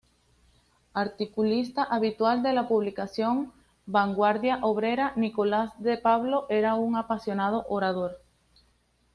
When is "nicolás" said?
5.15-5.79